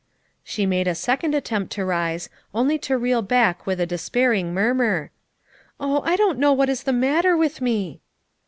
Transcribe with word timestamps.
She 0.43 0.65
made 0.65 0.87
a 0.87 0.95
second 0.95 1.35
attempt 1.35 1.71
to 1.73 1.85
rise, 1.85 2.27
only 2.55 2.79
to 2.79 2.97
reel 2.97 3.21
back 3.21 3.67
with 3.67 3.79
a 3.79 3.85
despairing 3.85 4.51
murmur: 4.51 5.11
"Oh, 5.79 6.01
I 6.01 6.15
don't 6.15 6.39
know 6.39 6.53
what 6.53 6.69
is 6.69 6.81
the 6.81 6.91
matter 6.91 7.37
with 7.37 7.61
me." 7.61 8.01